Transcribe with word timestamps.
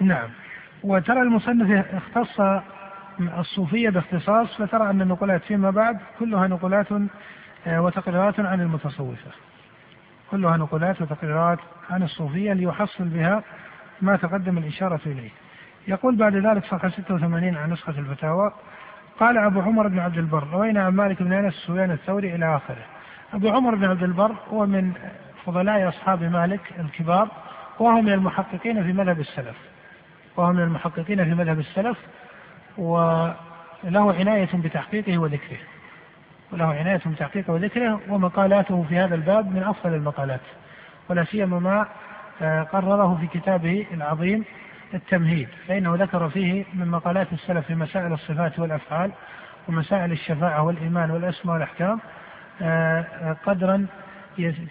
نعم. 0.00 0.28
وترى 0.82 1.22
المصنف 1.22 1.86
اختص 1.94 2.40
الصوفية 3.38 3.90
باختصاص 3.90 4.56
فترى 4.56 4.90
أن 4.90 5.02
النقولات 5.02 5.42
فيما 5.42 5.70
بعد 5.70 5.98
كلها 6.18 6.46
نقولات 6.46 6.86
آه، 7.66 7.82
وتقريرات 7.82 8.40
عن 8.40 8.60
المتصوفة. 8.60 9.30
كلها 10.30 10.56
نقولات 10.56 11.02
وتقريرات 11.02 11.58
عن 11.90 12.02
الصوفية 12.02 12.52
ليحصل 12.52 13.04
بها 13.04 13.42
ما 14.02 14.16
تقدم 14.16 14.58
الإشارة 14.58 15.00
إليه. 15.06 15.30
يقول 15.88 16.16
بعد 16.16 16.36
ذلك 16.36 16.64
صفحة 16.64 16.88
86 16.88 17.56
عن 17.56 17.72
نسخة 17.72 17.98
الفتاوى 17.98 18.52
قال 19.20 19.38
أبو 19.38 19.60
عمر 19.60 19.88
بن 19.88 19.98
عبد 19.98 20.18
البر 20.18 20.46
روينا 20.52 20.84
عن 20.84 20.92
مالك 20.92 21.22
بن 21.22 21.32
أنس 21.32 21.54
سفيان 21.54 21.90
الثوري 21.90 22.34
إلى 22.34 22.56
آخره. 22.56 22.84
أبو 23.32 23.48
عمر 23.48 23.74
بن 23.74 23.84
عبد 23.84 24.02
البر 24.02 24.34
هو 24.48 24.66
من 24.66 24.92
فضلاء 25.46 25.88
أصحاب 25.88 26.22
مالك 26.22 26.60
الكبار 26.78 27.28
وهو 27.78 28.00
من 28.00 28.12
المحققين 28.12 28.82
في 28.82 28.92
مذهب 28.92 29.20
السلف. 29.20 29.56
وهو 30.36 30.52
من 30.52 30.62
المحققين 30.62 31.24
في 31.24 31.34
مذهب 31.34 31.58
السلف 31.58 31.98
وله 32.78 34.14
عناية 34.18 34.48
بتحقيقه 34.54 35.18
وذكره. 35.18 35.58
وله 36.52 36.74
عناية 36.74 37.00
بتحقيقه 37.06 37.52
وذكره 37.52 38.00
ومقالاته 38.08 38.84
في 38.88 38.98
هذا 38.98 39.14
الباب 39.14 39.54
من 39.54 39.62
أفضل 39.62 39.94
المقالات. 39.94 40.40
ولا 41.08 41.24
سيما 41.24 41.58
ما 41.58 41.86
آه، 42.42 42.62
قرره 42.62 43.18
في 43.20 43.38
كتابه 43.38 43.86
العظيم 43.94 44.44
التمهيد 44.94 45.48
فإنه 45.68 45.94
ذكر 45.94 46.28
فيه 46.28 46.64
من 46.74 46.88
مقالات 46.88 47.32
السلف 47.32 47.66
في 47.66 47.74
مسائل 47.74 48.12
الصفات 48.12 48.58
والأفعال 48.58 49.12
ومسائل 49.68 50.12
الشفاعة 50.12 50.62
والإيمان 50.62 51.10
والأسماء 51.10 51.54
والأحكام 51.54 52.00
آه، 52.62 53.00
آه، 53.00 53.36
قدرا 53.46 53.86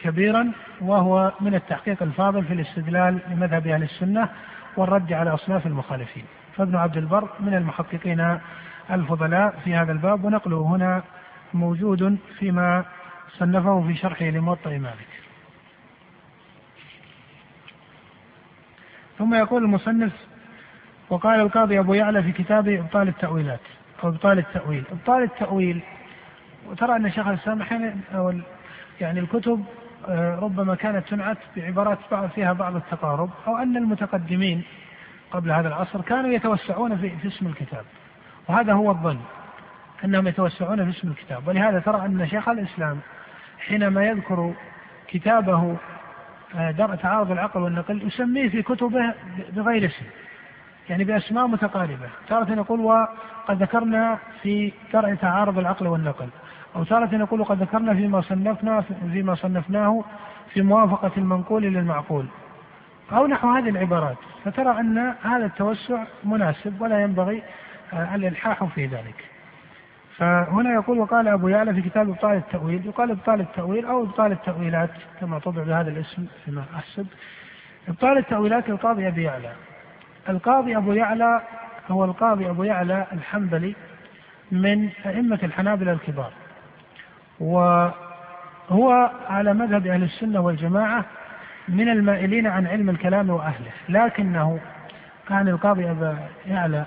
كبيرا 0.03 0.51
وهو 0.81 1.31
من 1.39 1.55
التحقيق 1.55 2.03
الفاضل 2.03 2.45
في 2.45 2.53
الاستدلال 2.53 3.19
لمذهب 3.31 3.67
أهل 3.67 3.83
السنة 3.83 4.29
والرد 4.79 5.13
على 5.13 5.33
أصناف 5.33 5.67
المخالفين. 5.67 6.23
فابن 6.57 6.75
عبد 6.75 6.97
البر 6.97 7.29
من 7.39 7.53
المحققين 7.53 8.39
الفضلاء 8.91 9.59
في 9.63 9.75
هذا 9.75 9.91
الباب 9.91 10.23
ونقله 10.23 10.61
هنا 10.61 11.03
موجود 11.53 12.17
فيما 12.39 12.85
صنفه 13.37 13.87
في 13.87 13.95
شرحه 13.95 14.25
لموطأ 14.25 14.69
مالك. 14.69 15.07
ثم 19.17 19.33
يقول 19.33 19.63
المصنف 19.63 20.13
وقال 21.09 21.39
القاضي 21.39 21.79
أبو 21.79 21.93
يعلى 21.93 22.23
في 22.23 22.31
كتابه 22.31 22.79
إبطال 22.79 23.07
التأويلات 23.07 23.59
أو 24.03 24.09
إبطال 24.09 24.39
التأويل. 24.39 24.83
إبطال 24.91 25.23
التأويل 25.23 25.81
وترى 26.69 26.95
أن 26.95 27.11
شيخ 27.11 27.27
الإسلام 27.27 27.61
يعني 29.01 29.19
الكتب 29.19 29.65
ربما 30.41 30.75
كانت 30.75 31.07
تنعت 31.07 31.37
بعبارات 31.55 31.97
فيها 32.35 32.53
بعض 32.53 32.75
التقارب 32.75 33.29
أو 33.47 33.57
أن 33.57 33.77
المتقدمين 33.77 34.63
قبل 35.31 35.51
هذا 35.51 35.67
العصر 35.67 36.01
كانوا 36.01 36.29
يتوسعون 36.29 36.97
في, 36.97 37.09
في 37.09 37.27
اسم 37.27 37.47
الكتاب. 37.47 37.85
وهذا 38.47 38.73
هو 38.73 38.91
الظن 38.91 39.19
أنهم 40.03 40.27
يتوسعون 40.27 40.91
في 40.91 40.97
اسم 40.97 41.07
الكتاب. 41.07 41.47
ولهذا 41.47 41.79
ترى 41.79 42.05
أن 42.05 42.27
شيخ 42.27 42.49
الإسلام 42.49 42.99
حينما 43.59 44.05
يذكر 44.05 44.53
كتابه 45.07 45.77
آه، 46.55 46.71
درء 46.71 46.95
تعارض 46.95 47.31
العقل 47.31 47.61
والنقل 47.61 48.07
يسميه 48.07 48.49
في 48.49 48.61
كتبه 48.61 49.13
بغير 49.49 49.85
اسم 49.85 50.05
يعني 50.89 51.03
بأسماء 51.03 51.47
متقاربة. 51.47 52.09
تارة 52.27 52.53
يقول 52.53 52.79
وقد 52.79 53.63
ذكرنا 53.63 54.17
في 54.41 54.71
درء 54.93 55.13
تعارض 55.13 55.57
العقل 55.57 55.87
والنقل. 55.87 56.29
أو 56.75 56.83
تارة 56.83 57.15
يقول 57.15 57.43
قد 57.43 57.61
ذكرنا 57.61 57.93
فيما 57.93 58.21
صنفنا 58.21 58.81
فيما 59.11 59.35
صنفناه 59.35 60.03
في 60.53 60.61
موافقة 60.61 61.11
المنقول 61.17 61.63
للمعقول. 61.63 62.25
أو 63.11 63.27
نحو 63.27 63.49
هذه 63.49 63.69
العبارات. 63.69 64.17
فترى 64.45 64.79
أن 64.79 65.13
هذا 65.23 65.45
التوسع 65.45 66.03
مناسب 66.23 66.81
ولا 66.81 67.01
ينبغي 67.01 67.43
آه، 67.93 68.15
الإلحاح 68.15 68.63
في 68.63 68.85
ذلك. 68.85 69.25
فهنا 70.17 70.73
يقول 70.73 70.99
وقال 70.99 71.27
أبو 71.27 71.47
يعلى 71.47 71.73
في 71.73 71.81
كتاب 71.81 72.09
إبطال 72.09 72.37
التأويل. 72.37 72.85
يقال 72.85 73.11
إبطال 73.11 73.41
التأويل 73.41 73.85
أو 73.85 74.03
إبطال 74.03 74.31
التأويلات 74.31 74.89
كما 75.19 75.39
طبع 75.39 75.63
بهذا 75.63 75.89
الاسم 75.89 76.25
فيما 76.45 76.63
أحسب. 76.75 77.07
إبطال 77.87 78.17
التأويلات 78.17 78.69
القاضي 78.69 79.07
أبي 79.07 79.23
يعلى. 79.23 79.51
القاضي 80.29 80.77
أبو 80.77 80.93
يعلى 80.93 81.41
هو 81.87 82.05
القاضي 82.05 82.49
أبو 82.49 82.63
يعلى 82.63 83.05
الحنبلي 83.13 83.75
من 84.51 84.89
أئمة 85.05 85.39
الحنابلة 85.43 85.91
الكبار. 85.91 86.31
وهو 87.39 89.11
على 89.29 89.53
مذهب 89.53 89.87
أهل 89.87 90.03
السنة 90.03 90.39
والجماعة 90.39 91.05
من 91.69 91.89
المائلين 91.89 92.47
عن 92.47 92.67
علم 92.67 92.89
الكلام 92.89 93.29
وأهله. 93.29 93.71
لكنه 93.89 94.59
كان 95.29 95.47
القاضي 95.47 95.91
أبا 95.91 96.17
يعلى. 96.47 96.85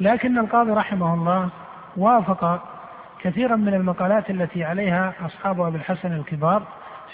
لكن 0.00 0.38
القاضي 0.38 0.70
رحمه 0.70 1.14
الله 1.14 1.48
وافق 1.96 2.62
كثيرا 3.22 3.56
من 3.56 3.74
المقالات 3.74 4.30
التي 4.30 4.64
عليها 4.64 5.12
أصحاب 5.26 5.60
أبي 5.60 5.76
الحسن 5.76 6.12
الكبار 6.12 6.62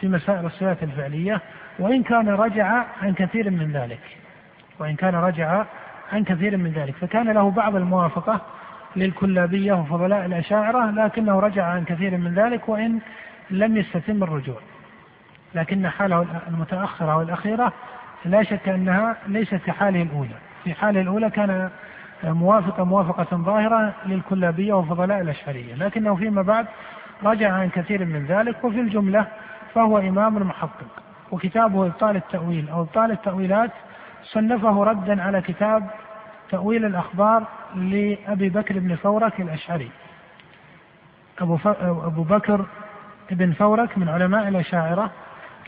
في 0.00 0.08
مسائل 0.08 0.46
الصفات 0.46 0.82
الفعلية 0.82 1.40
وإن 1.78 2.02
كان 2.02 2.28
رجع 2.28 2.84
عن 3.02 3.14
كثير 3.14 3.50
من 3.50 3.72
ذلك. 3.72 4.00
وإن 4.78 4.96
كان 4.96 5.14
رجع 5.14 5.64
عن 6.12 6.24
كثير 6.24 6.56
من 6.56 6.72
ذلك. 6.72 6.94
فكان 6.94 7.30
له 7.30 7.50
بعض 7.50 7.76
الموافقة 7.76 8.40
للكلابية 8.96 9.72
وفضلاء 9.72 10.26
الأشاعرة 10.26 10.90
لكنه 10.90 11.40
رجع 11.40 11.64
عن 11.64 11.84
كثير 11.84 12.16
من 12.16 12.34
ذلك 12.34 12.68
وإن 12.68 12.98
لم 13.50 13.76
يستتم 13.76 14.22
الرجوع. 14.22 14.56
لكن 15.54 15.88
حاله 15.88 16.26
المتأخرة 16.48 17.16
والأخيرة 17.16 17.72
لا 18.24 18.42
شك 18.42 18.68
أنها 18.68 19.16
ليست 19.26 19.54
كحاله 19.54 20.02
الأولى. 20.02 20.34
في 20.64 20.74
حاله 20.74 21.00
الأولى 21.00 21.30
كان 21.30 21.70
موافقة 22.24 22.84
موافقة 22.84 23.36
ظاهرة 23.36 23.92
للكلابية 24.06 24.72
وفضلاء 24.72 25.20
الأشعرية. 25.20 25.74
لكنه 25.74 26.14
فيما 26.14 26.42
بعد 26.42 26.66
رجع 27.24 27.52
عن 27.52 27.68
كثير 27.68 28.04
من 28.04 28.26
ذلك 28.26 28.64
وفي 28.64 28.80
الجملة 28.80 29.26
فهو 29.74 29.98
إمام 29.98 30.34
محقق 30.34 31.02
وكتابه 31.30 31.86
إبطال 31.86 32.16
التأويل 32.16 32.68
أو 32.68 32.82
إبطال 32.82 33.10
التأويلات 33.10 33.70
صنفه 34.24 34.84
ردا 34.84 35.22
على 35.22 35.40
كتاب 35.40 35.90
تأويل 36.52 36.84
الأخبار 36.84 37.46
لأبي 37.74 38.48
بكر 38.48 38.78
بن 38.78 38.96
فورك 38.96 39.40
الأشعري. 39.40 39.90
أبو, 41.38 41.58
أبو 42.06 42.22
بكر 42.22 42.66
بن 43.30 43.52
فورك 43.52 43.98
من 43.98 44.08
علماء 44.08 44.48
الأشاعرة 44.48 45.10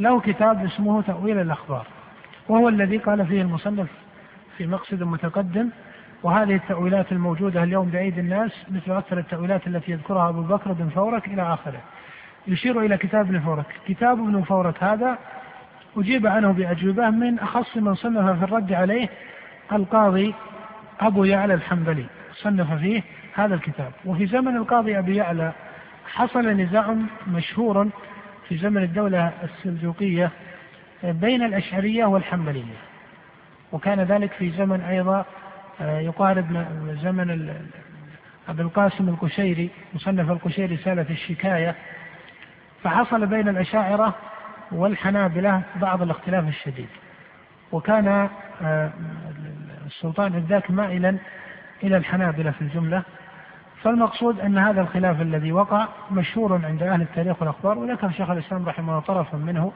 له 0.00 0.20
كتاب 0.20 0.64
اسمه 0.64 1.02
تأويل 1.02 1.40
الأخبار 1.40 1.86
وهو 2.48 2.68
الذي 2.68 2.98
قال 2.98 3.26
فيه 3.26 3.42
المصنف 3.42 3.88
في 4.56 4.66
مقصد 4.66 5.02
متقدم 5.02 5.70
وهذه 6.22 6.54
التأويلات 6.54 7.12
الموجودة 7.12 7.62
اليوم 7.62 7.88
بأيدي 7.88 8.20
الناس 8.20 8.52
مثل 8.70 8.96
أكثر 8.96 9.18
التأويلات 9.18 9.66
التي 9.66 9.92
يذكرها 9.92 10.28
أبو 10.28 10.42
بكر 10.42 10.72
بن 10.72 10.88
فورك 10.88 11.28
إلى 11.28 11.42
آخره. 11.42 11.80
يشير 12.46 12.80
إلى 12.80 12.96
كتاب 12.96 13.26
ابن 13.26 13.40
فورك. 13.40 13.66
كتاب 13.86 14.18
ابن 14.18 14.42
فورك 14.42 14.82
هذا 14.82 15.18
أجيب 15.96 16.26
عنه 16.26 16.52
بأجوبة 16.52 17.10
من 17.10 17.38
أخص 17.38 17.76
من 17.76 17.94
صنف 17.94 18.38
في 18.38 18.44
الرد 18.44 18.72
عليه 18.72 19.08
القاضي 19.72 20.34
أبو 21.00 21.25
يعلى 21.25 21.55
الحنبلي 21.55 22.06
صنف 22.32 22.72
فيه 22.72 23.03
هذا 23.34 23.55
الكتاب. 23.55 23.93
وفي 24.05 24.27
زمن 24.27 24.56
القاضي 24.56 24.99
أبي 24.99 25.16
يعلى 25.16 25.53
حصل 26.12 26.49
نزاع 26.49 26.97
مشهور 27.27 27.88
في 28.49 28.56
زمن 28.56 28.82
الدولة 28.82 29.32
السلجوقية 29.43 30.31
بين 31.03 31.43
الأشعرية 31.43 32.05
والحنبلية. 32.05 32.75
وكان 33.72 34.00
ذلك 34.00 34.32
في 34.32 34.50
زمن 34.50 34.81
أيضا 34.81 35.25
آه، 35.81 36.00
يقارب 36.00 36.66
زمن 37.03 37.55
أبي 38.49 38.62
القاسم 38.62 39.09
القشيري 39.09 39.71
مصنف 39.94 40.31
القشيري 40.31 40.75
رسالة 40.75 41.06
الشكاية. 41.11 41.75
فحصل 42.82 43.26
بين 43.26 43.49
الأشاعرة 43.49 44.15
والحنابلة 44.72 45.62
بعض 45.81 46.03
الاختلاف 46.03 46.49
الشديد. 46.49 46.88
وكان 47.72 48.28
السلطان 49.86 50.34
الذاك 50.34 50.70
مائلا 50.70 51.16
إلى 51.82 51.96
الحنابلة 51.96 52.50
في 52.50 52.62
الجملة. 52.62 53.02
فالمقصود 53.82 54.40
أن 54.40 54.58
هذا 54.58 54.81
الخلاف 54.81 55.20
الذي 55.20 55.52
وقع 55.52 55.88
مشهور 56.10 56.60
عند 56.64 56.82
أهل 56.82 57.02
التاريخ 57.02 57.40
والأخبار 57.40 57.78
وذكر 57.78 58.10
شيخ 58.10 58.31
الإسلام 58.31 58.69
رحمه 58.69 58.88
الله 58.88 59.00
طرفا 59.00 59.36
منه. 59.36 59.72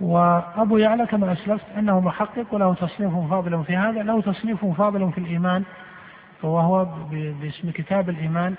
وأبو 0.00 0.78
يعلى 0.78 1.06
كما 1.06 1.32
أسلفت 1.32 1.64
أنه 1.78 2.00
محقق 2.00 2.46
وله 2.54 2.74
تصنيف 2.74 3.30
فاضل 3.30 3.64
في 3.64 3.76
هذا 3.76 4.02
له 4.02 4.20
تصنيف 4.20 4.64
فاضل 4.64 5.12
في 5.12 5.18
الإيمان 5.18 5.64
وهو 6.42 6.86
باسم 7.40 7.70
كتاب 7.70 8.08
الإيمان 8.08 8.54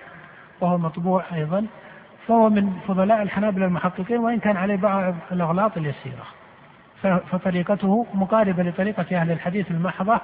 وهو 0.62 0.78
مطبوع 0.78 1.24
أيضا. 1.34 1.66
فهو 2.28 2.50
من 2.50 2.80
فضلاء 2.88 3.22
الحنابلة 3.22 3.66
المحققين 3.66 4.18
وإن 4.18 4.40
كان 4.40 4.58
عليه 4.58 4.76
بعض 4.76 5.16
الأغلاط 5.32 5.78
اليسيرة. 5.78 6.26
فطريقته 7.32 8.08
مقاربة 8.14 8.64
لطريقة 8.64 9.22
أهل 9.22 9.32
الحديث 9.32 9.72
المحضة 9.72 10.22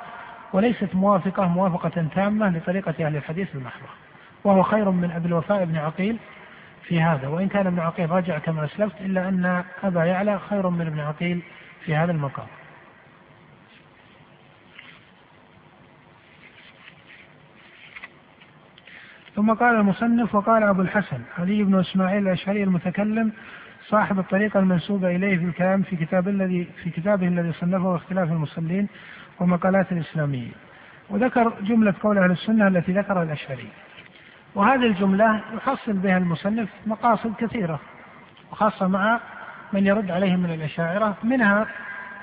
وليست 0.54 0.95
موافقة 0.95 1.48
موافقة 1.48 2.06
تامة 2.16 2.50
لطريقة 2.50 3.06
أهل 3.07 3.16
الحديث 3.16 3.56
المحضة. 3.56 3.89
وهو 4.44 4.63
خير 4.63 4.92
من 4.92 5.12
أبي 5.12 5.28
الوفاء 5.28 5.66
بن 5.66 5.78
عقيل 5.78 6.18
في 6.83 7.01
هذا. 7.01 7.28
وإن 7.28 7.48
كان 7.48 7.68
ابن 7.68 7.80
عقيل 7.80 8.12
رجع 8.12 8.38
كما 8.38 8.66
أسلفت 8.66 9.01
إلا 9.01 9.30
أن 9.30 9.63
أبا 9.83 10.04
يعلى 10.04 10.39
خير 10.39 10.69
من 10.69 10.88
ابن 10.88 11.00
عقيل 11.00 11.42
في 11.86 11.95
هذا 11.95 12.12
المقام. 12.12 12.48
ثم 19.36 19.54
قال 19.54 19.75
المصنف 19.75 20.36
وقال 20.36 20.63
أبو 20.63 20.81
الحسن 20.81 21.22
علي 21.38 21.63
بن 21.63 21.80
إسماعيل 21.80 22.27
الأشعري 22.27 22.63
المتكلم 22.63 23.31
صاحب 23.88 24.19
الطريقة 24.19 24.60
المنسوبة 24.60 25.16
إليه 25.16 25.38
في 25.38 25.45
الكلام 25.45 25.81
في 25.81 25.95
كتاب 25.95 26.28
الذي 26.28 26.68
في 26.83 26.89
كتابه 26.89 27.28
الذي 27.28 27.51
صنفه 27.51 27.95
اختلاف 27.95 28.31
المصلين 28.31 28.88
ومقالات 29.39 29.92
الإسلاميين 29.92 30.51
وذكر 31.10 31.54
جملة 31.62 31.94
قول 32.04 32.18
أهل 32.18 32.31
السنة 32.31 32.68
التي 32.68 32.92
ذكرها 32.92 33.24
الأشعري. 33.24 33.68
وهذه 34.56 34.86
الجملة 34.86 35.42
يحصل 35.54 35.94
بها 35.94 36.18
المصنف 36.18 36.69
مقاصد 36.86 37.33
كثيرة 37.36 37.80
وخاصة 38.51 38.88
مع 38.88 39.19
من 39.74 39.88
يرد 39.88 40.12
عليهم 40.12 40.39
من 40.39 40.54
الأشاعرة 40.54 41.18
منها 41.24 41.68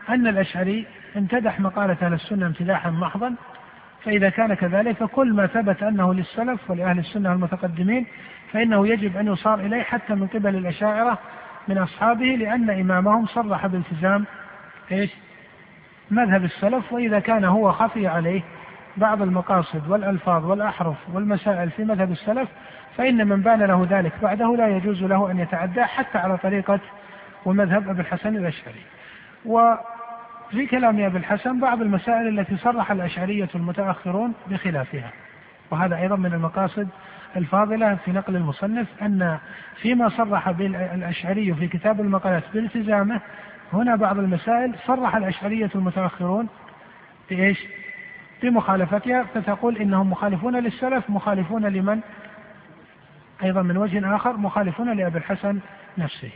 أن 0.08 0.26
الأشعري 0.26 0.86
امتدح 1.16 1.60
مقالة 1.60 1.96
أهل 2.02 2.12
السنة 2.12 2.46
امتداحا 2.46 2.90
محضا 2.90 3.34
فإذا 4.04 4.28
كان 4.28 4.54
كذلك 4.54 4.96
فكل 4.96 5.32
ما 5.32 5.46
ثبت 5.46 5.82
أنه 5.82 6.14
للسلف 6.14 6.70
ولأهل 6.70 6.98
السنة 6.98 7.32
المتقدمين 7.32 8.06
فإنه 8.52 8.88
يجب 8.88 9.16
أن 9.16 9.26
يصار 9.26 9.60
إليه 9.60 9.82
حتى 9.82 10.14
من 10.14 10.26
قبل 10.26 10.56
الأشاعرة 10.56 11.18
من 11.68 11.78
أصحابه 11.78 12.24
لأن 12.24 12.70
إمامهم 12.70 13.26
صرح 13.26 13.66
بالتزام 13.66 14.24
إيش؟ 14.92 15.10
مذهب 16.10 16.44
السلف 16.44 16.92
وإذا 16.92 17.18
كان 17.18 17.44
هو 17.44 17.72
خفي 17.72 18.06
عليه 18.06 18.42
بعض 18.96 19.22
المقاصد 19.22 19.88
والألفاظ 19.88 20.44
والأحرف 20.44 20.96
والمسائل 21.12 21.70
في 21.70 21.84
مذهب 21.84 22.10
السلف 22.10 22.48
فإن 22.96 23.26
من 23.28 23.42
بان 23.42 23.62
له 23.62 23.86
ذلك 23.90 24.12
بعده 24.22 24.56
لا 24.56 24.68
يجوز 24.68 25.02
له 25.02 25.30
أن 25.30 25.38
يتعدى 25.38 25.84
حتى 25.84 26.18
على 26.18 26.36
طريقة 26.36 26.80
ومذهب 27.44 27.88
أبي 27.88 28.00
الحسن 28.00 28.36
الأشعري 28.36 28.82
وفي 29.44 30.66
كلام 30.70 31.00
أبي 31.04 31.18
الحسن 31.18 31.60
بعض 31.60 31.82
المسائل 31.82 32.38
التي 32.38 32.56
صرح 32.56 32.90
الأشعرية 32.90 33.48
المتأخرون 33.54 34.34
بخلافها 34.46 35.10
وهذا 35.70 35.96
أيضا 35.96 36.16
من 36.16 36.32
المقاصد 36.32 36.88
الفاضلة 37.36 37.94
في 38.04 38.12
نقل 38.12 38.36
المصنف 38.36 38.86
أن 39.02 39.38
فيما 39.82 40.08
صرح 40.08 40.50
بالأشعري 40.50 41.54
في 41.54 41.68
كتاب 41.68 42.00
المقالات 42.00 42.42
بالتزامه 42.54 43.20
هنا 43.72 43.96
بعض 43.96 44.18
المسائل 44.18 44.74
صرح 44.86 45.16
الأشعرية 45.16 45.70
المتأخرون 45.74 46.48
بإيش؟ 47.30 47.58
بمخالفتها 48.42 49.24
فتقول 49.34 49.76
إنهم 49.76 50.10
مخالفون 50.10 50.56
للسلف 50.56 51.10
مخالفون 51.10 51.66
لمن؟ 51.66 52.00
أيضا 53.42 53.62
من 53.62 53.76
وجه 53.76 54.16
آخر 54.16 54.36
مخالفون 54.36 54.96
لأبي 54.96 55.18
الحسن 55.18 55.60
نفسه 55.98 56.30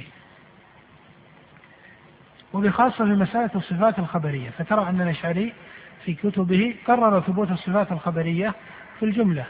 وبخاصة 2.53 3.05
في 3.05 3.11
مسألة 3.11 3.51
الصفات 3.55 3.99
الخبرية 3.99 4.51
فترى 4.51 4.89
أن 4.89 5.01
الأشعري 5.01 5.53
في 6.05 6.15
كتبه 6.15 6.75
قرر 6.87 7.21
ثبوت 7.21 7.51
الصفات 7.51 7.93
الخبرية 7.93 8.55
في 8.99 9.05
الجملة 9.05 9.47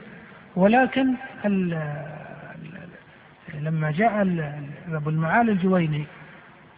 ولكن 0.57 1.15
لما 3.55 3.91
جاء 3.91 4.23
أبو 4.89 5.11
المعالي 5.11 5.53
الجويني 5.53 6.07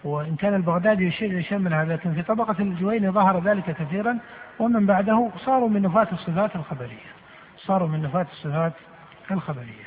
وإن 0.04 0.36
كان 0.36 0.54
البغدادي 0.54 1.06
يشير 1.06 1.30
إلى 1.30 1.42
شيء 1.42 1.68
هذا 1.68 1.92
لكن 1.92 2.14
في 2.14 2.22
طبقة 2.22 2.56
الجويني 2.60 3.10
ظهر 3.10 3.40
ذلك 3.40 3.64
كثيرا 3.64 4.18
ومن 4.58 4.86
بعده 4.86 5.30
صاروا 5.36 5.68
من 5.68 5.82
نفاة 5.82 6.08
الصفات 6.12 6.56
الخبرية. 6.56 7.14
صاروا 7.56 7.88
من 7.88 8.02
نفاة 8.02 8.26
الصفات 8.32 8.72
الخبرية. 9.30 9.84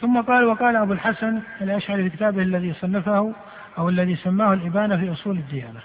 ثم 0.00 0.20
قال 0.20 0.44
وقال 0.44 0.76
أبو 0.76 0.92
الحسن 0.92 1.40
الأشعري 1.60 2.10
في 2.10 2.16
كتابه 2.16 2.42
الذي 2.42 2.72
صنفه 2.72 3.32
أو 3.78 3.88
الذي 3.88 4.16
سماه 4.16 4.52
الإبانة 4.52 4.96
في 4.96 5.12
أصول 5.12 5.36
الديانة. 5.36 5.80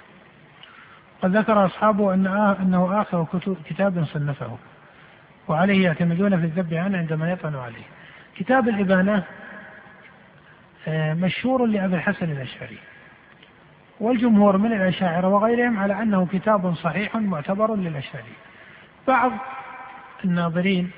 قد 1.22 1.38
ذكر 1.38 1.66
أصحابه 1.66 2.14
أن 2.14 2.28
أنه 2.62 3.02
آخر 3.02 3.26
كتاب 3.66 4.06
صنفه 4.06 4.58
وعليه 5.48 5.84
يعتمدون 5.84 6.40
في 6.40 6.46
الذب 6.46 6.74
عنه 6.74 6.98
عندما 6.98 7.32
يطعن 7.32 7.56
عليه. 7.56 7.84
كتاب 8.36 8.70
الإبانة 8.70 9.24
مشهور 11.14 11.66
لأبي 11.66 11.96
الحسن 11.96 12.32
الأشعري 12.32 12.78
والجمهور 14.00 14.58
من 14.58 14.74
الأشاعرة 14.74 15.28
وغيرهم 15.28 15.80
على 15.80 16.02
أنه 16.02 16.26
كتاب 16.26 16.76
صحيح 16.76 17.16
معتبر 17.16 17.76
للأشعري. 17.76 18.34
بعض 19.08 19.32
الناظرين 20.26 20.92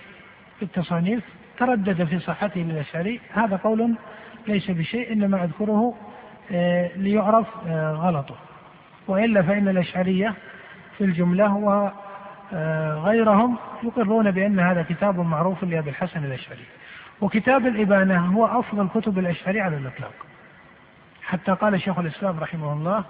في 0.60 0.66
التصانيف 0.66 1.24
تردد 1.58 2.04
في 2.04 2.20
صحته 2.20 2.62
للأشعري 2.62 3.20
هذا 3.34 3.56
قول 3.56 3.96
ليس 4.48 4.72
بشيء 4.72 5.14
إنما 5.14 5.44
أذكره 5.44 5.96
ليعرف 6.96 7.48
غلطه. 7.78 8.36
وإلا 9.08 9.42
فإن 9.42 9.68
الأشعرية 9.68 10.34
في 10.98 11.04
الجملة 11.04 11.56
وغيرهم 12.52 13.58
يقرون 13.84 14.32
بأن 14.32 14.60
هذا 14.60 14.86
كتاب 14.90 15.20
معروف 15.20 15.64
لأبي 15.64 15.90
الحسن 15.90 16.26
الأشعري. 16.26 16.66
وكتاب 17.22 17.68
الإبانة 17.68 18.26
هو 18.26 18.46
أفضل 18.46 18.90
كتب 18.90 19.20
الأشعري 19.20 19.62
على 19.62 19.78
الإطلاق. 19.78 20.14
حتى 21.24 21.52
قال 21.52 21.82
شيخ 21.82 22.00
الإسلام 22.00 22.40
رحمه 22.40 22.74
الله 22.74 23.04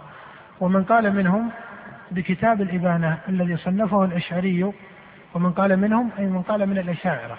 ومن 0.60 0.84
قال 0.84 1.16
منهم 1.16 1.50
بكتاب 2.12 2.62
الإبانة 2.62 3.18
الذي 3.30 3.58
صنفه 3.58 4.06
الأشعري 4.06 4.72
ومن 5.36 5.52
قال 5.52 5.78
منهم 5.80 6.10
أي 6.20 6.26
من 6.26 6.42
قال 6.42 6.70
من 6.70 6.78
الأشاعرة 6.78 7.38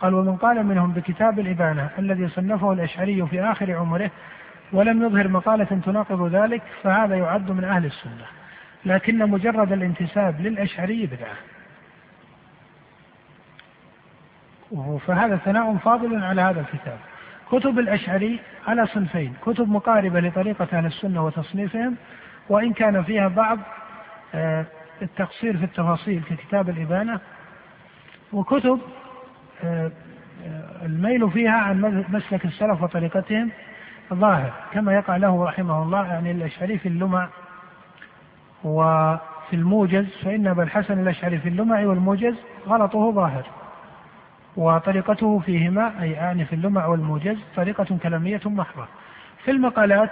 قال 0.00 0.14
ومن 0.14 0.36
قال 0.36 0.66
منهم 0.66 0.92
بكتاب 0.92 1.38
الإبانة 1.38 1.88
الذي 1.98 2.28
صنفه 2.28 2.72
الأشعري 2.72 3.26
في 3.26 3.42
آخر 3.42 3.72
عمره 3.72 4.10
ولم 4.72 5.02
يظهر 5.02 5.28
مقالة 5.28 5.64
تناقض 5.64 6.34
ذلك 6.34 6.62
فهذا 6.82 7.16
يعد 7.16 7.50
من 7.50 7.64
أهل 7.64 7.86
السنة. 7.86 8.26
لكن 8.84 9.18
مجرد 9.18 9.72
الانتساب 9.72 10.40
للأشعري 10.40 11.06
بدعة. 11.06 11.36
فهذا 15.06 15.36
ثناء 15.36 15.76
فاضل 15.76 16.24
على 16.24 16.40
هذا 16.42 16.60
الكتاب. 16.60 16.98
كتب 17.50 17.78
الأشعري 17.78 18.40
على 18.66 18.86
صنفين. 18.86 19.34
كتب 19.42 19.68
مقاربة 19.68 20.20
لطريقة 20.20 20.68
أهل 20.72 20.86
السنة 20.86 21.24
وتصنيفهم 21.24 21.96
وإن 22.48 22.72
كان 22.72 23.02
فيها 23.02 23.28
بعض 23.28 23.58
آه، 24.34 24.64
التقصير 25.02 25.56
في 25.56 25.64
التفاصيل 25.64 26.22
ككتاب 26.30 26.68
الإبانة. 26.68 27.20
وكتب 28.32 28.80
آه، 29.64 29.90
آه، 30.46 30.86
الميل 30.86 31.30
فيها 31.30 31.56
عن 31.56 32.04
مسلك 32.08 32.44
السلف 32.44 32.82
وطريقتهم. 32.82 33.50
ظاهر 34.12 34.52
كما 34.72 34.94
يقع 34.94 35.16
له 35.16 35.44
رحمه 35.44 35.82
الله 35.82 36.06
يعني 36.06 36.30
الأشعري 36.30 36.78
في 36.78 36.88
اللمع 36.88 37.28
وفي 38.64 39.52
الموجز 39.52 40.06
فإن 40.24 40.46
أبا 40.46 40.62
الحسن 40.62 40.98
الأشعري 41.00 41.38
في 41.38 41.48
اللمع 41.48 41.86
والموجز 41.86 42.34
غلطه 42.66 43.10
ظاهر. 43.12 43.46
وطريقته 44.56 45.38
فيهما 45.38 45.92
أي 46.02 46.10
يعني 46.10 46.44
في 46.44 46.52
اللمع 46.52 46.86
والموجز 46.86 47.38
طريقة 47.56 47.98
كلامية 48.02 48.40
محضة. 48.46 48.86
في 49.44 49.50
المقالات 49.50 50.10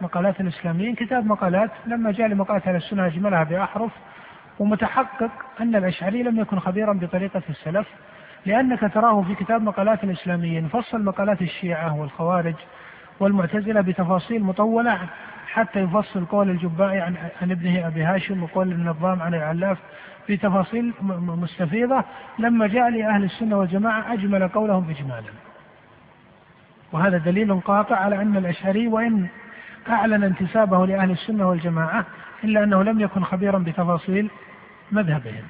مقالات 0.00 0.40
الإسلاميين 0.40 0.94
كتاب 0.94 1.26
مقالات 1.26 1.70
لما 1.86 2.12
جاء 2.12 2.28
لمقالات 2.28 2.68
أهل 2.68 2.76
السنة 2.76 3.06
أجملها 3.06 3.44
بأحرف 3.44 3.90
ومتحقق 4.58 5.30
أن 5.60 5.76
الأشعري 5.76 6.22
لم 6.22 6.40
يكن 6.40 6.58
خبيرا 6.58 6.92
بطريقة 6.92 7.42
السلف 7.50 7.86
لأنك 8.46 8.80
تراه 8.94 9.22
في 9.22 9.34
كتاب 9.34 9.62
مقالات 9.62 10.04
الإسلاميين 10.04 10.68
فصل 10.68 11.04
مقالات 11.04 11.42
الشيعة 11.42 11.96
والخوارج 12.00 12.54
والمعتزلة 13.20 13.80
بتفاصيل 13.80 14.42
مطولة 14.42 14.98
حتى 15.52 15.80
يفصل 15.80 16.24
قول 16.24 16.50
الجبائي 16.50 17.00
عن, 17.00 17.14
عن 17.42 17.50
ابنه 17.50 17.86
أبي 17.86 18.02
هاشم 18.02 18.42
وقول 18.42 18.72
النظام 18.72 19.22
عن 19.22 19.34
العلاف 19.34 19.78
بتفاصيل 20.28 20.92
مستفيضة. 21.02 22.04
لما 22.38 22.66
جاء 22.66 22.90
لأهل 22.90 23.24
السنة 23.24 23.58
والجماعة 23.58 24.12
أجمل 24.12 24.48
قولهم 24.48 24.90
إجمالا. 24.90 25.30
وهذا 26.92 27.18
دليل 27.18 27.60
قاطع 27.60 27.96
على 27.96 28.22
أن 28.22 28.36
الأشعري 28.36 28.86
وإن 28.88 29.26
أعلن 29.88 30.24
انتسابه 30.24 30.86
لأهل 30.86 31.10
السنة 31.10 31.48
والجماعة 31.48 32.04
إلا 32.44 32.64
أنه 32.64 32.82
لم 32.82 33.00
يكن 33.00 33.24
خبيرا 33.24 33.58
بتفاصيل 33.58 34.30
مذهبهم. 34.92 35.44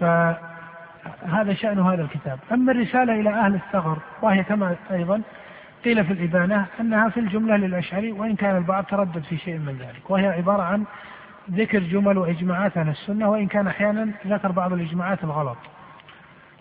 فهذا 0.00 1.54
شأن 1.54 1.80
هذا 1.80 2.02
الكتاب. 2.02 2.38
أما 2.52 2.72
الرسالة 2.72 3.20
إلى 3.20 3.30
أهل 3.30 3.54
الثغر 3.54 3.98
وهي 4.22 4.44
كما 4.44 4.76
أيضا 4.90 5.22
قيل 5.84 6.04
في 6.04 6.12
الإبانة 6.12 6.66
أنها 6.80 7.08
في 7.08 7.20
الجملة 7.20 7.56
للأشعري 7.56 8.12
وإن 8.12 8.36
كان 8.36 8.56
البعض 8.56 8.84
تردد 8.84 9.22
في 9.22 9.36
شيء 9.36 9.58
من 9.58 9.76
ذلك 9.80 10.10
وهي 10.10 10.26
عبارة 10.26 10.62
عن 10.62 10.84
ذكر 11.50 11.78
جمل 11.78 12.18
وإجماعات 12.18 12.76
أهل 12.76 12.88
السنة 12.88 13.30
وإن 13.30 13.46
كان 13.46 13.66
أحيانا 13.66 14.10
ذكر 14.26 14.52
بعض 14.52 14.72
الإجماعات 14.72 15.24
الغلط. 15.24 15.56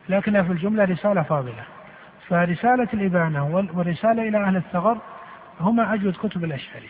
لكنها 0.09 0.41
في 0.41 0.51
الجملة 0.51 0.83
رسالة 0.83 1.21
فاضلة. 1.21 1.63
فرسالة 2.27 2.87
الإبانة 2.93 3.47
والرسالة 3.73 4.27
إلى 4.27 4.37
أهل 4.37 4.55
الثغر 4.55 4.97
هما 5.59 5.93
أجود 5.93 6.15
كتب 6.23 6.43
الأشعري. 6.43 6.89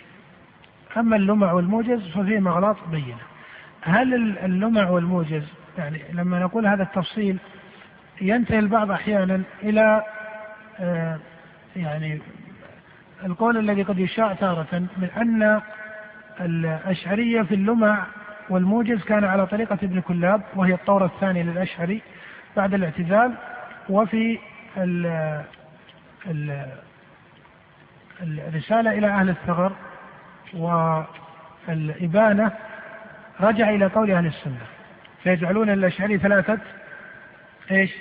أما 0.98 1.16
اللمع 1.16 1.52
والموجز 1.52 2.08
ففيه 2.10 2.38
أغلاط 2.38 2.78
بينة. 2.92 3.18
هل 3.82 4.13
اللمع 4.46 4.90
والموجز 4.90 5.44
يعني 5.78 6.02
لما 6.13 6.40
نقول 6.40 6.68
هذا 6.68 6.84
التفصيل 6.84 7.38
ينتهي 8.22 8.60
البعض 8.60 8.92
أحيانا 8.92 9.42
إلى 9.63 10.04
آه 10.80 11.20
يعني 11.75 12.22
القول 13.25 13.58
الذي 13.58 13.84
قد 13.84 14.00
يشاع 14.00 14.34
تارة 14.34 14.88
من 14.98 15.10
أن 15.18 15.62
الأشعرية 16.42 17.42
في 17.42 17.56
اللمع 17.56 18.06
والموجز 18.50 19.03
كان 19.03 19.24
على 19.24 19.46
طريقة 19.46 19.77
ابن 19.84 20.01
كلاب 20.01 20.42
وهي 20.56 20.74
الطور 20.74 21.06
الثاني 21.06 21.44
للأشعري 21.44 22.01
بعد 22.58 22.74
الاعتزال 22.74 23.34
وفي 23.89 24.39
ال 24.77 25.06
ال 26.27 26.68
الرسالة 28.22 28.92
إلى 28.92 29.08
أهل 29.08 29.30
الثغر 29.30 29.72
والإبانة 31.68 32.51
رجع 33.42 33.70
إلى 33.70 33.86
قول 33.86 34.12
أهل 34.12 34.25
السنة 34.25 34.65
فيجعلون 35.24 35.70
الأشعري 35.70 36.18
ثلاثة 36.18 36.58
إيش؟ 37.72 37.92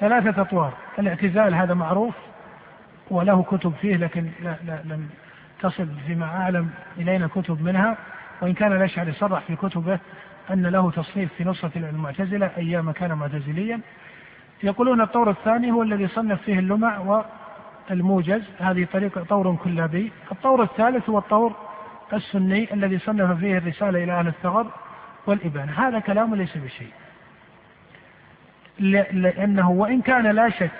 ثلاثة 0.00 0.42
أطوار 0.42 0.72
الاعتزال 0.98 1.54
هذا 1.54 1.74
معروف 1.74 2.14
وله 3.10 3.42
كتب 3.42 3.72
فيه 3.80 3.96
لكن 3.96 4.30
لا 4.42 4.56
لا 4.66 4.80
لم 4.84 5.08
تصل 5.60 5.88
فيما 6.06 6.26
أعلم 6.26 6.70
إلينا 6.98 7.26
كتب 7.26 7.62
منها. 7.62 7.96
وإن 8.40 8.54
كان 8.54 8.72
الأشعري 8.72 9.12
صرح 9.12 9.40
في 9.40 9.56
كتبه 9.56 9.98
أن 10.50 10.66
له 10.66 10.90
تصنيف 10.90 11.32
في 11.34 11.44
نصرة 11.44 11.70
المعتزلة 11.76 12.50
أيام 12.56 12.90
كان 12.90 13.12
معتزليا. 13.12 13.80
يقولون 14.62 15.00
الطور 15.00 15.30
الثاني 15.30 15.72
هو 15.72 15.82
الذي 15.82 16.08
صنف 16.08 16.42
فيه 16.42 16.58
اللمع 16.58 17.24
والموجز. 17.90 18.42
هذه 18.58 18.86
طريقة 18.92 19.24
طور 19.24 19.56
كلابي. 19.56 20.12
الطور 20.32 20.62
الثالث 20.62 21.10
هو 21.10 21.18
الطور 21.18 21.52
السني 22.12 22.74
الذي 22.74 22.98
صنف 22.98 23.38
فيه 23.38 23.58
الرسالة 23.58 24.04
إلى 24.04 24.12
أهل 24.12 24.26
الثغر 24.26 24.66
والإبانة. 25.26 25.72
هذا 25.72 25.98
كلام 25.98 26.34
ليس 26.34 26.56
بشيء. 26.56 26.92
لأنه 29.12 29.70
وإن 29.70 30.02
كان 30.02 30.26
لا 30.26 30.48
شك 30.48 30.70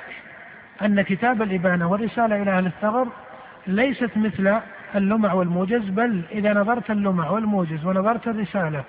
أن 0.82 1.02
كتاب 1.02 1.42
الإبانة 1.42 1.90
والرسالة 1.90 2.42
إلى 2.42 2.50
أهل 2.50 2.66
الثغر 2.66 3.08
ليست 3.66 4.10
مثل 4.16 4.60
اللمع 4.94 5.32
والموجز 5.32 5.88
بل 5.88 6.22
إذا 6.32 6.54
نظرت 6.54 6.90
اللمع 6.90 7.30
والموجز 7.30 7.84
ونظرت 7.84 8.28
الرسالة 8.28 8.84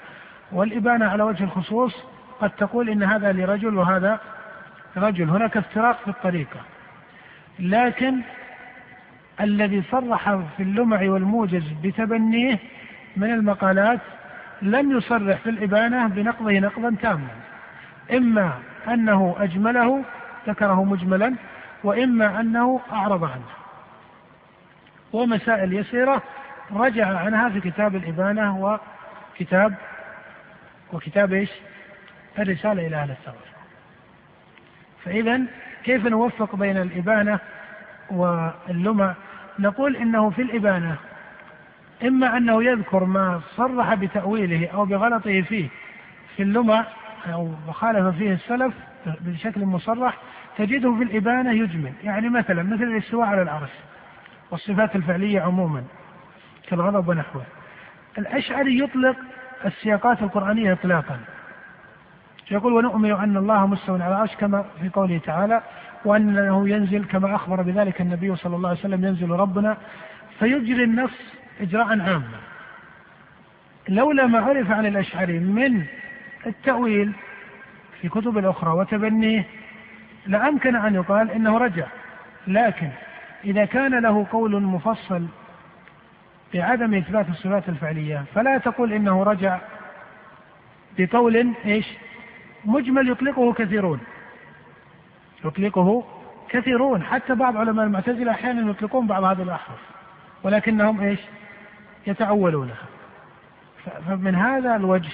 والإبانة 0.52 1.06
على 1.06 1.24
وجه 1.24 1.44
الخصوص 1.44 1.96
قد 2.42 2.50
تقول 2.50 2.90
إن 2.90 3.04
هذا 3.04 3.32
لرجل 3.32 3.78
وهذا 3.78 4.20
رجل. 4.98 5.30
هناك 5.30 5.58
افتراق 5.58 6.00
في 6.04 6.08
الطريقة. 6.08 6.60
لكن 7.60 8.16
الذي 9.42 9.84
صرح 9.92 10.36
في 10.58 10.64
اللمع 10.64 11.02
والموجز 11.02 11.64
بتبنيه 11.84 12.60
من 13.18 13.34
المقالات 13.34 14.00
لم 14.62 14.98
يصرح 14.98 15.38
في 15.38 15.50
الإبانة 15.50 16.08
بنقضه 16.08 16.52
نقضا 16.52 16.96
تاما. 17.02 17.28
إما 18.12 18.54
أنه 18.88 19.36
أجمله 19.40 20.04
ذكره 20.48 20.84
مجملا 20.84 21.36
وإما 21.84 22.40
أنه 22.40 22.82
أعرض 22.92 23.24
عنه 23.24 23.46
ومسائل 25.14 25.74
يسيرة 25.74 26.22
رجع 26.72 27.18
عنها 27.18 27.50
في 27.50 27.62
كتاب 27.62 27.96
الإبانة 27.96 28.80
وكتاب 29.34 29.76
وكتاب 30.94 31.34
إيش؟ 31.34 31.50
الرسالة 32.40 32.88
إلى 32.88 32.96
أهل 32.96 33.12
الثغر. 33.12 33.48
فإذا 35.06 35.42
كيف 35.84 36.06
نوفق 36.06 36.56
بين 36.56 36.78
الإبانة 36.78 37.40
واللمع؟ 38.12 39.14
نقول 39.60 39.96
إنه 39.96 40.30
في 40.30 40.42
الإبانة 40.42 40.96
إما 42.04 42.38
أنه 42.38 42.64
يذكر 42.64 43.04
ما 43.04 43.42
صرح 43.56 43.94
بتأويله 43.94 44.68
أو 44.68 44.86
بغلطه 44.86 45.42
فيه 45.42 45.70
في 46.36 46.44
اللمع 46.44 46.86
أو 47.34 47.52
وخالف 47.68 48.18
فيه 48.18 48.34
السلف 48.34 48.74
بشكل 49.22 49.66
مصرح 49.66 50.18
تجده 50.58 50.96
في 50.96 51.04
الإبانة 51.04 51.52
يجمل. 51.52 51.94
يعني 52.04 52.30
مثلا 52.30 52.64
مثل 52.64 52.84
الاستواء 52.84 53.28
على 53.28 53.42
العرش 53.42 53.70
والصفات 54.52 54.96
الفعلية 54.96 55.42
عموما 55.42 55.84
كالغضب 56.68 57.08
ونحوه. 57.08 57.44
الأشعري 58.18 58.80
يطلق 58.80 59.16
السياقات 59.66 60.22
القرآنية 60.22 60.74
إطلاقا. 60.74 61.20
يقول 62.52 62.74
ونؤمن 62.74 63.12
أن 63.12 63.38
الله 63.38 63.68
مستوى 63.68 64.04
على 64.04 64.14
العرش 64.14 64.36
كما 64.36 64.66
في 64.82 64.90
قوله 64.90 65.18
تعالى 65.18 65.62
وأنه 66.06 66.70
ينزل 66.70 67.06
كما 67.06 67.36
أخبر 67.36 67.62
بذلك 67.62 68.02
النبي 68.02 68.36
صلى 68.36 68.56
الله 68.56 68.70
عليه 68.70 68.80
وسلم 68.80 69.06
ينزل 69.06 69.30
ربنا 69.30 69.78
فيجري 70.40 70.84
النص 70.84 71.34
إجراء 71.62 71.88
عاما. 71.88 72.40
لولا 73.90 74.28
ما 74.28 74.40
عرف 74.40 74.72
عن 74.72 74.86
الأشعري 74.86 75.40
من 75.40 75.86
التأويل 76.46 77.14
في 78.02 78.10
كتب 78.10 78.38
الأخرى 78.38 78.72
وتبنيه 78.72 79.46
لأمكن 80.28 80.76
أن 80.76 80.96
يقال 80.96 81.32
إنه 81.32 81.58
رجع. 81.58 81.86
لكن 82.48 82.90
إذا 83.46 83.66
كان 83.66 84.00
له 84.00 84.28
قول 84.32 84.64
مفصل 84.64 85.28
بعدم 86.54 86.94
إثبات 86.94 87.30
الصفات 87.30 87.70
الفعلية 87.70 88.26
فلا 88.36 88.58
تقول 88.58 88.94
إنه 88.94 89.24
رجع 89.24 89.60
بقول 90.98 91.54
إيش؟ 91.66 91.88
مجمل 92.66 93.10
يطلقه 93.10 93.54
كثيرون. 93.54 94.00
يطلقه 95.46 96.04
كثيرون. 96.50 97.04
حتى 97.04 97.36
بعض 97.36 97.58
علماء 97.58 97.86
المعتزلة 97.86 98.32
أحيانا 98.32 98.72
يطلقون 98.72 99.08
بعض 99.08 99.24
هذه 99.24 99.42
الأحرف 99.42 99.80
ولكنهم 100.44 101.02
إيش؟ 101.02 101.20
يتأولونها. 102.08 102.86
فمن 104.08 104.36
هذا 104.36 104.76
الوجه 104.76 105.12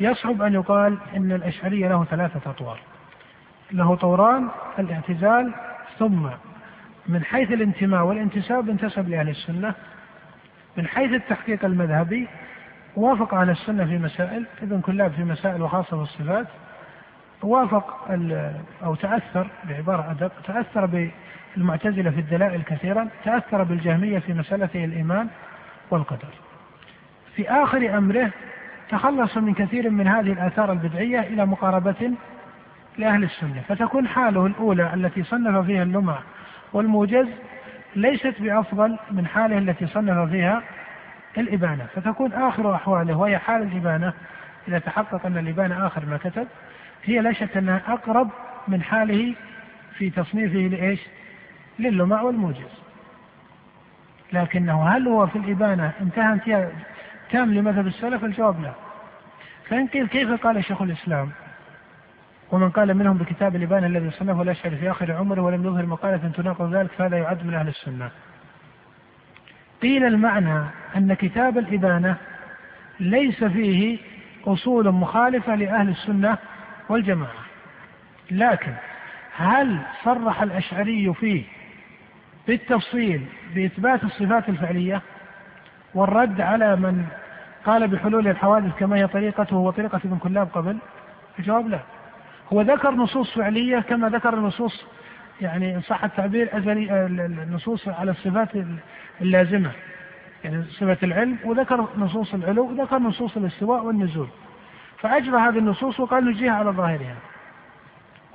يصعب 0.00 0.42
أن 0.42 0.54
يقال 0.54 0.98
أن 1.16 1.32
الأشعرية 1.32 1.88
له 1.88 2.04
ثلاثة 2.04 2.50
أطوار. 2.50 2.78
له 3.72 3.94
طوران 3.94 4.48
الاعتزال 4.78 5.52
ثم 5.98 6.28
من 7.06 7.24
حيث 7.24 7.52
الانتماء 7.52 8.04
والانتساب 8.04 8.68
انتسب 8.68 9.08
لأهل 9.08 9.28
السنة. 9.28 9.74
من 10.76 10.86
حيث 10.86 11.12
التحقيق 11.12 11.64
المذهبي 11.64 12.28
وافق 12.96 13.34
أهل 13.34 13.50
السنة 13.50 13.84
في 13.84 13.98
مسائل 13.98 14.46
ابن 14.62 14.80
كلاب 14.80 15.12
في 15.12 15.24
مسائل 15.24 15.62
وخاصة 15.62 15.96
في 15.96 16.02
الصفات 16.02 16.46
وافق 17.42 18.08
أو 18.82 18.94
تأثر 18.94 19.46
بعبارة 19.64 20.10
أدق 20.10 20.32
تأثر 20.46 21.10
بالمعتزلة 21.56 22.10
في 22.10 22.20
الدلائل 22.20 22.62
كثيرا 22.62 23.08
تأثر 23.24 23.62
بالجهمية 23.62 24.18
في 24.18 24.32
مسألة 24.34 24.68
الإيمان 24.74 25.28
والقدر. 25.90 26.28
في 27.36 27.50
آخر 27.50 27.98
أمره 27.98 28.30
تخلص 28.90 29.36
من 29.36 29.54
كثير 29.54 29.90
من 29.90 30.08
هذه 30.08 30.32
الآثار 30.32 30.72
البدعية 30.72 31.20
إلى 31.20 31.46
مقاربة 31.46 32.12
لأهل 32.98 33.24
السنة 33.24 33.62
فتكون 33.68 34.08
حاله 34.08 34.46
الأولى 34.46 34.94
التي 34.94 35.22
صنف 35.22 35.66
فيها 35.66 35.82
اللمع 35.82 36.18
والموجز 36.72 37.28
ليست 37.96 38.34
بأفضل 38.40 38.98
من 39.10 39.26
حاله 39.26 39.58
التي 39.58 39.86
صنف 39.86 40.30
فيها 40.30 40.62
الإبانة 41.38 41.86
فتكون 41.94 42.32
آخر 42.32 42.74
أحواله 42.74 43.16
وهي 43.16 43.38
حال 43.38 43.62
الإبانة 43.62 44.12
إذا 44.68 44.78
تحقق 44.78 45.26
أن 45.26 45.38
الإبانة 45.38 45.86
آخر 45.86 46.06
ما 46.06 46.16
كتب 46.16 46.46
هي 47.04 47.20
لا 47.20 47.32
شك 47.32 47.56
أنها 47.56 47.82
أقرب 47.88 48.30
من 48.68 48.82
حاله 48.82 49.34
في 49.98 50.10
تصنيفه 50.10 50.58
لإيش؟ 50.58 51.00
للمع 51.78 52.22
والموجز 52.22 52.84
لكنه 54.32 54.88
هل 54.88 55.08
هو 55.08 55.26
في 55.26 55.38
الإبانة 55.38 55.92
انتهى 56.00 56.32
انتهاء 56.32 56.72
تام 57.30 57.54
لمذهب 57.54 57.86
السلف 57.86 58.24
الجواب 58.24 58.62
لا. 58.62 58.72
فإن 59.68 59.86
قيل 59.86 60.06
كيف 60.06 60.46
قال 60.46 60.64
شيخ 60.64 60.82
الإسلام؟ 60.82 61.30
ومن 62.52 62.70
قال 62.70 62.94
منهم 62.94 63.18
بكتاب 63.18 63.56
الإبانة 63.56 63.86
الذي 63.86 64.10
صنفه 64.10 64.42
الأشعري 64.42 64.76
في 64.76 64.90
آخر 64.90 65.12
عمره 65.12 65.42
ولم 65.42 65.66
يظهر 65.66 65.86
مقالة 65.86 66.32
تناقض 66.36 66.74
ذلك 66.74 66.90
فهذا 66.90 67.18
يعد 67.18 67.46
من 67.46 67.54
أهل 67.54 67.68
السنة. 67.68 68.10
قيل 69.82 70.04
المعنى 70.04 70.64
أن 70.96 71.14
كتاب 71.14 71.58
الإبانة 71.58 72.16
ليس 73.00 73.44
فيه 73.44 73.98
أصول 74.46 74.92
مخالفة 74.92 75.54
لأهل 75.54 75.88
السنة 75.88 76.38
والجماعة. 76.88 77.44
لكن 78.30 78.72
هل 79.36 79.78
صرح 80.04 80.42
الأشعري 80.42 81.14
فيه 81.14 81.42
بالتفصيل 82.46 83.26
بإثبات 83.54 84.04
الصفات 84.04 84.48
الفعلية؟ 84.48 85.02
والرد 85.94 86.40
على 86.40 86.76
من 86.76 87.06
قال 87.66 87.88
بحلول 87.88 88.28
الحوادث 88.28 88.74
كما 88.78 88.96
هي 88.96 89.06
طريقته 89.06 89.56
وطريقة 89.56 90.00
ابن 90.04 90.16
كلاب 90.16 90.48
قبل؟ 90.52 90.76
الجواب 91.38 91.68
لا. 91.68 91.78
هو 92.52 92.60
ذكر 92.60 92.90
نصوص 92.90 93.34
فعلية 93.34 93.78
كما 93.78 94.08
ذكر 94.08 94.34
النصوص 94.34 94.84
يعني 95.40 95.76
إن 95.76 95.80
صح 95.80 96.04
التعبير 96.04 96.58
أزلي 96.58 97.06
النصوص 97.42 97.88
على 97.88 98.10
الصفات 98.10 98.48
اللازمة. 99.20 99.70
يعني 100.44 100.64
صفة 100.64 100.98
العلم 101.02 101.38
وذكر 101.44 101.88
نصوص 101.98 102.34
العلو 102.34 102.70
وذكر 102.70 102.98
نصوص 102.98 103.36
الاستواء 103.36 103.84
والنزول. 103.84 104.28
فأجرى 104.98 105.36
هذه 105.36 105.58
النصوص 105.58 106.00
وقال 106.00 106.24
نجيها 106.24 106.52
على 106.52 106.70
ظاهرها. 106.70 107.16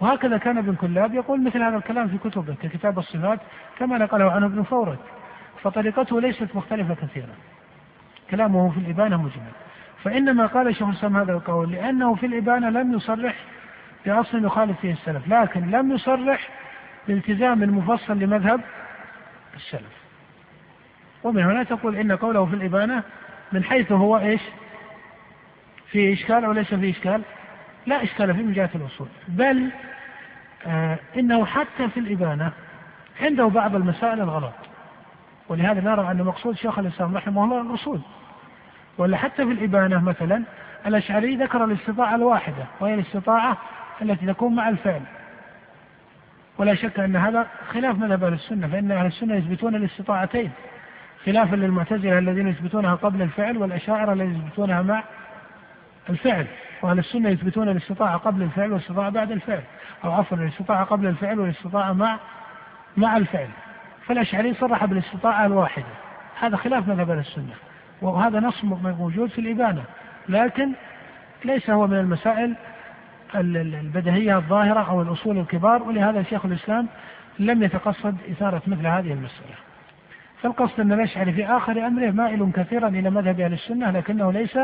وهكذا 0.01 0.37
كان 0.37 0.57
ابن 0.57 0.75
كلاب 0.75 1.13
يقول 1.13 1.43
مثل 1.43 1.61
هذا 1.63 1.77
الكلام 1.77 2.07
في 2.07 2.17
كتبه 2.17 2.55
ككتاب 2.61 2.99
الصفات 2.99 3.39
كما 3.79 3.97
نقله 3.97 4.31
عنه 4.31 4.45
ابن 4.45 4.63
فورد. 4.63 4.97
فطريقته 5.63 6.21
ليست 6.21 6.55
مختلفة 6.55 6.93
كثيرا. 6.93 7.35
كلامه 8.31 8.71
في 8.71 8.77
الإبانة 8.77 9.17
مجمل 9.17 9.51
فإنما 10.03 10.45
قال 10.45 10.75
شيخ 10.75 10.87
الإسلام 10.87 11.17
هذا 11.17 11.33
القول 11.33 11.71
لأنه 11.71 12.15
في 12.15 12.25
الإبانة 12.25 12.69
لم 12.69 12.93
يصرح 12.93 13.35
بأصل 14.05 14.45
يخالف 14.45 14.79
فيه 14.79 14.91
السلف 14.91 15.27
لكن 15.27 15.71
لم 15.71 15.91
يصرح 15.91 16.49
بالتزام 17.07 17.77
مفصل 17.77 18.19
لمذهب 18.19 18.61
السلف. 19.55 19.99
ومن 21.23 21.43
هنا 21.43 21.63
تقول 21.63 21.95
إن 21.95 22.11
قوله 22.11 22.45
في 22.45 22.53
الإبانة 22.53 23.03
من 23.51 23.63
حيث 23.63 23.91
هو 23.91 24.17
إيش؟ 24.17 24.41
في 25.91 26.13
إشكال 26.13 26.45
أو 26.45 26.51
ليس 26.51 26.73
في 26.73 26.89
إشكال؟ 26.89 27.21
لا 27.85 28.03
إشكال 28.03 28.35
فيه 28.35 28.43
من 28.43 28.53
جهة 28.53 28.69
الأصول. 28.75 29.07
بل 29.27 29.69
آه 30.67 30.99
إنه 31.17 31.45
حتى 31.45 31.89
في 31.93 31.99
الإبانة 31.99 32.51
عنده 33.21 33.47
بعض 33.47 33.75
المسائل 33.75 34.21
الغلط. 34.21 34.53
ولهذا 35.49 35.81
نرى 35.81 36.11
أن 36.11 36.23
مقصود 36.23 36.55
شيخ 36.55 36.79
الإسلام 36.79 37.17
رحمه 37.17 37.43
الله 37.43 37.61
الأصول. 37.61 38.01
ولا 38.99 39.17
حتى 39.17 39.45
في 39.45 39.51
الإبانة 39.51 40.03
مثلا 40.03 40.43
الأشعري 40.85 41.35
ذكر 41.35 41.63
الاستطاعة 41.63 42.15
الواحدة 42.15 42.65
وهي 42.79 42.93
الاستطاعة 42.93 43.57
التي 44.01 44.25
تكون 44.25 44.55
مع 44.55 44.69
الفعل. 44.69 45.01
ولا 46.57 46.75
شك 46.75 46.99
أن 46.99 47.15
هذا 47.15 47.47
خلاف 47.69 47.97
مذهب 47.97 48.23
أهل 48.23 48.33
السنة 48.33 48.67
فإن 48.67 48.91
أهل 48.91 49.05
السنة 49.05 49.35
يثبتون 49.35 49.75
الاستطاعتين. 49.75 50.51
خلافا 51.25 51.55
للمعتزلة 51.55 52.19
الذين 52.19 52.47
يثبتونها 52.47 52.95
قبل 52.95 53.21
الفعل 53.21 53.57
والأشاعرة 53.57 54.13
الذين 54.13 54.35
يثبتونها 54.35 54.81
مع 54.81 55.03
الفعل. 56.09 56.47
وأهل 56.81 56.99
السنة 56.99 57.29
يثبتون 57.29 57.69
الاستطاعة 57.69 58.17
قبل 58.17 58.41
الفعل 58.41 58.71
والاستطاعة 58.71 59.09
بعد 59.09 59.31
الفعل. 59.31 59.63
أو 60.03 60.11
عفوا 60.11 60.37
الاستطاعة 60.37 60.83
قبل 60.83 61.07
الفعل 61.07 61.39
والاستطاعة 61.39 61.93
مع 61.93 62.19
مع 62.97 63.17
الفعل. 63.17 63.49
فالأشعري 64.05 64.53
صرح 64.53 64.85
بالاستطاعة 64.85 65.45
الواحدة. 65.45 65.85
هذا 66.39 66.57
خلاف 66.57 66.87
مذهب 66.87 67.09
أهل 67.09 67.19
السنة. 67.19 67.68
وهذا 68.01 68.39
نص 68.39 68.63
موجود 68.63 69.29
في 69.29 69.41
الإبانة. 69.41 69.83
لكن 70.29 70.71
ليس 71.45 71.69
هو 71.69 71.87
من 71.87 71.99
المسائل 71.99 72.55
البدهية 73.35 74.37
الظاهرة 74.37 74.89
أو 74.89 75.01
الأصول 75.01 75.37
الكبار 75.37 75.83
ولهذا 75.83 76.23
شيخ 76.23 76.45
الإسلام 76.45 76.87
لم 77.39 77.63
يتقصد 77.63 78.17
إثارة 78.31 78.61
مثل 78.67 78.87
هذه 78.87 79.13
المسألة. 79.13 79.55
فالقصد 80.41 80.79
أن 80.79 80.91
الأشعري 80.91 81.33
في 81.33 81.45
آخر 81.45 81.87
أمره 81.87 82.11
مائل 82.11 82.51
كثيرا 82.55 82.87
إلى 82.87 83.09
مذهب 83.09 83.39
أهل 83.39 83.53
السنة 83.53 83.91
لكنه 83.91 84.31
ليس 84.31 84.59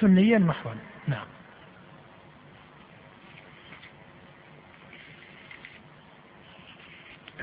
سنيا 0.00 0.38
محوا 0.38 0.72
نعم. 1.08 1.33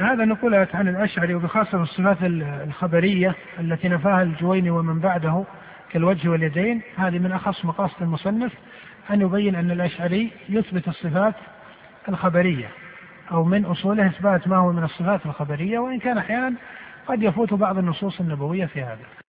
هذا 0.01 0.25
نقولت 0.25 0.75
عن 0.75 0.87
الأشعري 0.87 1.33
وبخاصة 1.35 1.83
الصفات 1.83 2.17
الخبرية 2.21 3.35
التي 3.59 3.89
نفاها 3.89 4.23
الجويني 4.23 4.69
ومن 4.69 4.99
بعده 4.99 5.43
كالوجه 5.91 6.29
واليدين. 6.29 6.81
هذه 6.97 7.19
من 7.19 7.31
أخص 7.31 7.65
مقاصد 7.65 8.01
المصنف 8.01 8.51
أن 9.11 9.21
يبين 9.21 9.55
أن 9.55 9.71
الأشعري 9.71 10.31
يثبت 10.49 10.87
الصفات 10.87 11.35
الخبرية 12.09 12.67
أو 13.31 13.43
من 13.43 13.65
أصوله 13.65 14.07
إثبات 14.07 14.47
ما 14.47 14.57
هو 14.57 14.71
من 14.71 14.83
الصفات 14.83 15.25
الخبرية 15.25 15.79
وإن 15.79 15.99
كان 15.99 16.17
أحيانا 16.17 16.53
قد 17.07 17.23
يفوت 17.23 17.53
بعض 17.53 17.77
النصوص 17.77 18.19
النبوية 18.19 18.65
في 18.65 18.81
هذا. 18.81 19.20